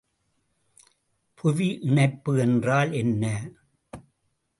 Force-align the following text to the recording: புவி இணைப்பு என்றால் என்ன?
புவி 1.35 1.79
இணைப்பு 1.81 2.39
என்றால் 2.39 2.91
என்ன? 2.91 3.51